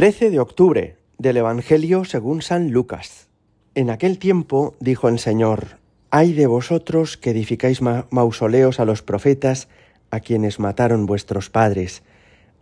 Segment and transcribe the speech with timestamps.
[0.00, 3.28] 13 de octubre del Evangelio según San Lucas.
[3.74, 5.76] En aquel tiempo dijo el Señor,
[6.08, 9.68] Ay de vosotros que edificáis mausoleos a los profetas,
[10.10, 12.02] a quienes mataron vuestros padres.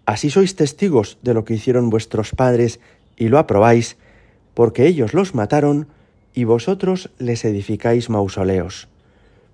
[0.04, 2.80] Así sois testigos de lo que hicieron vuestros padres
[3.16, 3.98] y lo aprobáis,
[4.54, 5.86] porque ellos los mataron
[6.34, 8.88] y vosotros les edificáis mausoleos.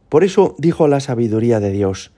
[0.08, 2.12] Por eso dijo la sabiduría de Dios,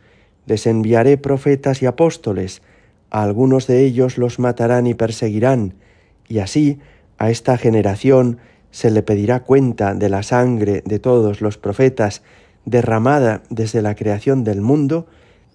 [0.47, 2.63] les enviaré profetas y apóstoles,
[3.11, 5.75] a algunos de ellos los matarán y perseguirán,
[6.29, 6.79] y así
[7.19, 8.39] a esta generación
[8.71, 12.23] se le pedirá cuenta de la sangre de todos los profetas
[12.65, 15.07] derramada desde la creación del mundo,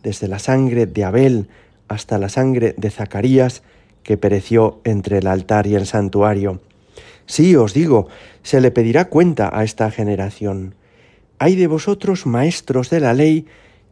[0.01, 1.49] desde la sangre de Abel
[1.87, 3.63] hasta la sangre de Zacarías,
[4.03, 6.61] que pereció entre el altar y el santuario.
[7.25, 8.07] Sí, os digo,
[8.43, 10.73] se le pedirá cuenta a esta generación.
[11.37, 13.45] Hay de vosotros, maestros de la ley,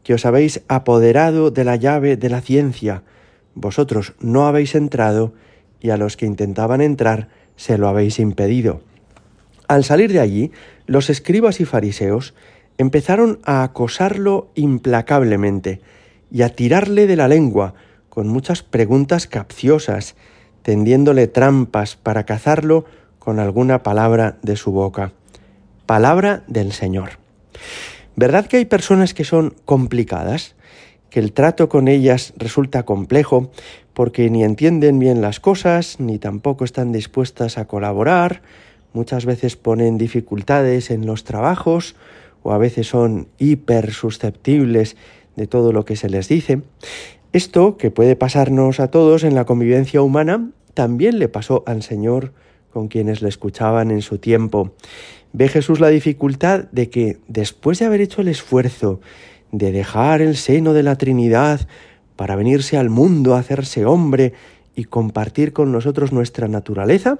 [0.04, 3.04] que os habéis apoderado de la llave de la ciencia.
[3.60, 5.34] Vosotros no habéis entrado,
[5.82, 7.28] y a los que intentaban entrar
[7.58, 8.80] se lo habéis impedido.
[9.68, 10.52] Al salir de allí,
[10.88, 12.34] los escribas y fariseos
[12.78, 15.82] empezaron a acosarlo implacablemente
[16.32, 17.74] y a tirarle de la lengua
[18.08, 20.16] con muchas preguntas capciosas,
[20.62, 22.86] tendiéndole trampas para cazarlo
[23.20, 25.12] con alguna palabra de su boca.
[25.86, 27.20] Palabra del Señor.
[28.16, 30.56] ¿Verdad que hay personas que son complicadas?
[31.10, 33.52] Que el trato con ellas resulta complejo
[33.94, 38.42] porque ni entienden bien las cosas, ni tampoco están dispuestas a colaborar,
[38.94, 41.96] muchas veces ponen dificultades en los trabajos
[42.44, 44.96] o a veces son hiper susceptibles
[45.36, 46.62] de todo lo que se les dice.
[47.34, 52.34] Esto, que puede pasarnos a todos en la convivencia humana, también le pasó al Señor
[52.72, 54.74] con quienes le escuchaban en su tiempo.
[55.34, 59.00] Ve Jesús la dificultad de que, después de haber hecho el esfuerzo
[59.52, 61.68] de dejar el seno de la Trinidad
[62.16, 64.34] para venirse al mundo, hacerse hombre
[64.76, 67.20] y compartir con nosotros nuestra naturaleza,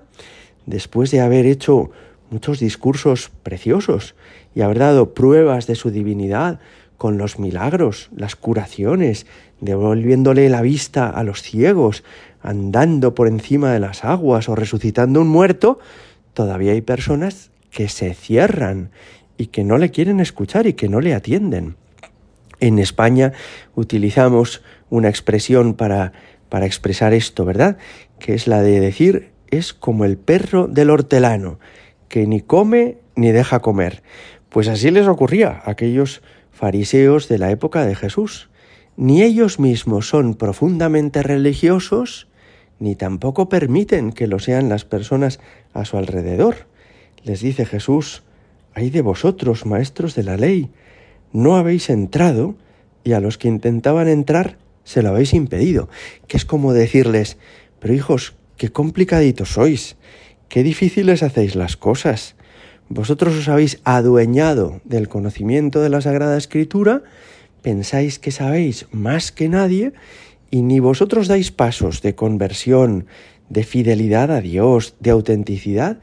[0.66, 1.92] después de haber hecho
[2.30, 4.16] muchos discursos preciosos
[4.54, 6.60] y haber dado pruebas de su divinidad
[6.98, 9.26] con los milagros, las curaciones,
[9.62, 12.04] devolviéndole la vista a los ciegos,
[12.42, 15.80] andando por encima de las aguas o resucitando un muerto,
[16.34, 18.90] todavía hay personas que se cierran
[19.38, 21.76] y que no le quieren escuchar y que no le atienden.
[22.60, 23.34] En España
[23.76, 26.14] utilizamos una expresión para,
[26.50, 27.78] para expresar esto, ¿verdad?
[28.20, 31.60] Que es la de decir es como el perro del hortelano,
[32.08, 34.04] que ni come ni deja comer.
[34.50, 36.22] Pues así les ocurría a aquellos
[36.52, 38.50] fariseos de la época de Jesús.
[38.98, 42.28] Ni ellos mismos son profundamente religiosos,
[42.80, 45.40] ni tampoco permiten que lo sean las personas
[45.74, 46.68] a su alrededor.
[47.24, 48.24] Les dice Jesús,
[48.74, 50.70] hay de vosotros, maestros de la ley,
[51.34, 52.56] no habéis entrado
[53.04, 55.90] y a los que intentaban entrar se lo habéis impedido,
[56.28, 57.38] que es como decirles,
[57.80, 59.98] pero hijos, qué complicaditos sois,
[60.48, 62.36] qué difíciles hacéis las cosas.
[62.90, 67.04] Vosotros os habéis adueñado del conocimiento de la Sagrada Escritura,
[67.62, 69.94] pensáis que sabéis más que nadie
[70.50, 73.06] y ni vosotros dais pasos de conversión,
[73.50, 76.00] de fidelidad a Dios, de autenticidad,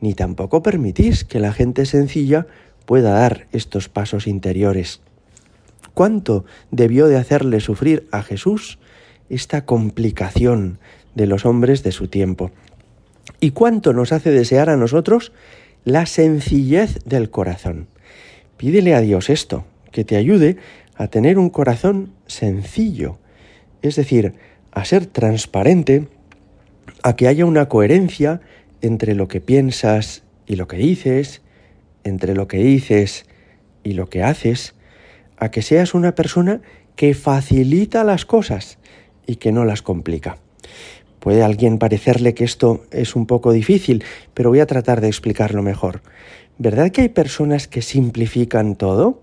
[0.00, 2.46] ni tampoco permitís que la gente sencilla
[2.86, 5.00] pueda dar estos pasos interiores.
[5.92, 8.78] ¿Cuánto debió de hacerle sufrir a Jesús
[9.28, 10.78] esta complicación
[11.14, 12.50] de los hombres de su tiempo?
[13.40, 15.32] ¿Y cuánto nos hace desear a nosotros
[15.84, 17.88] la sencillez del corazón?
[18.56, 20.56] Pídele a Dios esto, que te ayude
[20.94, 23.18] a tener un corazón sencillo,
[23.82, 24.34] es decir,
[24.70, 26.08] a ser transparente,
[27.02, 28.40] a que haya una coherencia
[28.80, 31.42] entre lo que piensas y lo que dices,
[32.06, 33.26] entre lo que dices
[33.82, 34.74] y lo que haces,
[35.36, 36.60] a que seas una persona
[36.94, 38.78] que facilita las cosas
[39.26, 40.38] y que no las complica.
[41.18, 45.62] Puede alguien parecerle que esto es un poco difícil, pero voy a tratar de explicarlo
[45.62, 46.00] mejor.
[46.58, 49.20] ¿Verdad que hay personas que simplifican todo?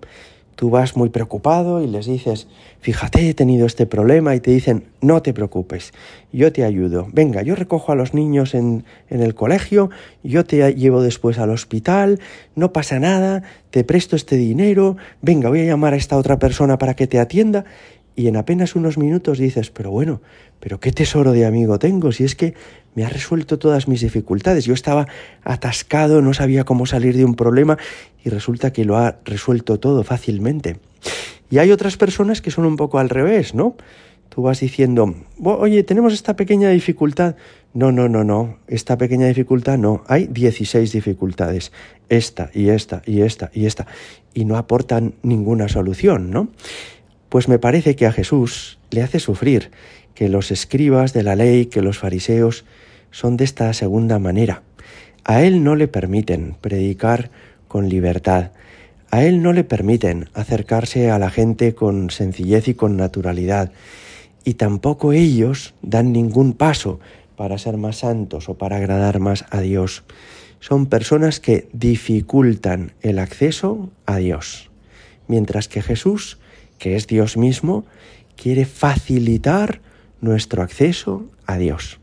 [0.55, 2.47] Tú vas muy preocupado y les dices,
[2.79, 5.93] fíjate, he tenido este problema y te dicen, no te preocupes,
[6.31, 7.07] yo te ayudo.
[7.11, 9.89] Venga, yo recojo a los niños en, en el colegio,
[10.23, 12.19] yo te llevo después al hospital,
[12.55, 16.77] no pasa nada, te presto este dinero, venga, voy a llamar a esta otra persona
[16.77, 17.65] para que te atienda
[18.15, 20.21] y en apenas unos minutos dices, pero bueno,
[20.59, 22.53] pero qué tesoro de amigo tengo, si es que
[22.95, 24.65] me ha resuelto todas mis dificultades.
[24.65, 25.07] Yo estaba
[25.43, 27.77] atascado, no sabía cómo salir de un problema
[28.23, 30.77] y resulta que lo ha resuelto todo fácilmente.
[31.49, 33.75] Y hay otras personas que son un poco al revés, ¿no?
[34.29, 35.13] Tú vas diciendo,
[35.43, 37.35] oye, tenemos esta pequeña dificultad.
[37.73, 41.71] No, no, no, no, esta pequeña dificultad no, hay 16 dificultades,
[42.09, 43.87] esta y esta y esta y esta,
[44.33, 46.49] y no aportan ninguna solución, ¿no?
[47.33, 49.71] Pues me parece que a Jesús le hace sufrir
[50.13, 52.63] que los escribas de la ley, que los fariseos,
[53.09, 54.61] son de esta segunda manera.
[55.23, 57.31] A él no le permiten predicar
[57.67, 58.51] con libertad,
[59.09, 63.71] a él no le permiten acercarse a la gente con sencillez y con naturalidad,
[64.43, 66.99] y tampoco ellos dan ningún paso
[67.35, 70.03] para ser más santos o para agradar más a Dios.
[70.59, 74.69] Son personas que dificultan el acceso a Dios,
[75.27, 76.37] mientras que Jesús,
[76.77, 77.85] que es Dios mismo,
[78.35, 79.81] quiere facilitar
[80.21, 81.99] nuestro acceso a Dios.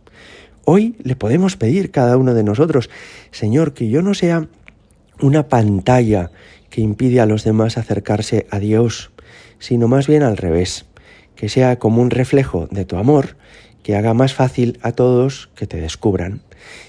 [0.65, 2.91] Hoy le podemos pedir cada uno de nosotros,
[3.31, 4.49] Señor, que yo no sea
[5.21, 6.31] una pantalla
[6.69, 9.11] que impide a los demás acercarse a Dios,
[9.59, 10.87] sino más bien al revés,
[11.35, 13.37] que sea como un reflejo de tu amor
[13.83, 16.43] que haga más fácil a todos que te descubran.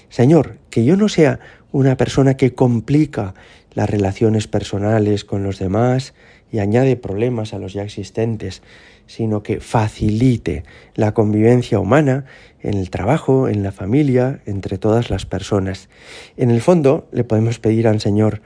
[0.08, 1.40] Señor, que yo no sea
[1.72, 3.34] una persona que complica
[3.72, 6.12] las relaciones personales con los demás
[6.52, 8.62] y añade problemas a los ya existentes,
[9.06, 10.64] sino que facilite
[10.94, 12.26] la convivencia humana
[12.60, 15.88] en el trabajo, en la familia, entre todas las personas.
[16.36, 18.42] En el fondo, le podemos pedir al Señor,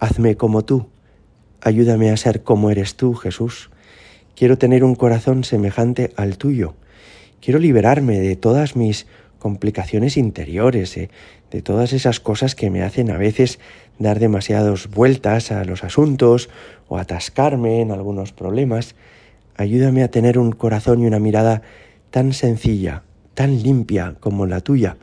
[0.00, 0.88] hazme como tú,
[1.62, 3.70] ayúdame a ser como eres tú, Jesús.
[4.36, 6.74] Quiero tener un corazón semejante al tuyo.
[7.40, 9.06] Quiero liberarme de todas mis
[9.44, 11.10] complicaciones interiores, eh,
[11.50, 13.58] de todas esas cosas que me hacen a veces
[13.98, 16.48] dar demasiadas vueltas a los asuntos
[16.88, 18.94] o atascarme en algunos problemas.
[19.54, 21.60] Ayúdame a tener un corazón y una mirada
[22.10, 23.02] tan sencilla,
[23.34, 24.96] tan limpia como la tuya,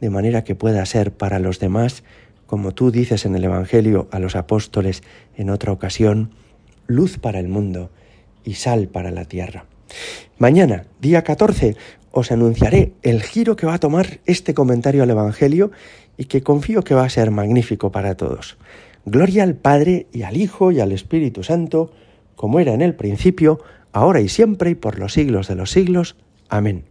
[0.00, 2.02] de manera que pueda ser para los demás,
[2.46, 5.04] como tú dices en el Evangelio a los apóstoles
[5.36, 6.32] en otra ocasión,
[6.88, 7.90] luz para el mundo
[8.42, 9.66] y sal para la tierra.
[10.38, 11.76] Mañana, día 14,
[12.10, 15.70] os anunciaré el giro que va a tomar este comentario al Evangelio
[16.16, 18.56] y que confío que va a ser magnífico para todos.
[19.04, 21.92] Gloria al Padre y al Hijo y al Espíritu Santo,
[22.34, 23.60] como era en el principio,
[23.92, 26.16] ahora y siempre y por los siglos de los siglos.
[26.48, 26.84] Amén.